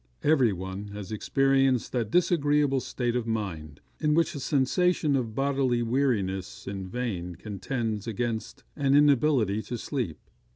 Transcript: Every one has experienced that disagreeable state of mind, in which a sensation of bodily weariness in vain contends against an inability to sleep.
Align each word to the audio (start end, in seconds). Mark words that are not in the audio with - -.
Every 0.23 0.51
one 0.51 0.87
has 0.93 1.11
experienced 1.11 1.91
that 1.91 2.09
disagreeable 2.09 2.79
state 2.79 3.15
of 3.15 3.27
mind, 3.27 3.81
in 3.99 4.15
which 4.15 4.33
a 4.33 4.39
sensation 4.39 5.15
of 5.15 5.35
bodily 5.35 5.83
weariness 5.83 6.65
in 6.67 6.87
vain 6.87 7.35
contends 7.35 8.07
against 8.07 8.63
an 8.75 8.95
inability 8.95 9.61
to 9.61 9.77
sleep. 9.77 10.17